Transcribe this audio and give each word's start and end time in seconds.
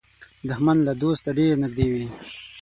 دښمن 0.47 0.77
له 0.87 0.93
دوسته 1.01 1.29
ډېر 1.39 1.53
نږدې 1.63 1.87
وي 1.93 2.05